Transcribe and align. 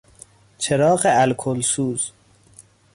چراغ 0.57 1.01
الکلسوز 1.09 2.11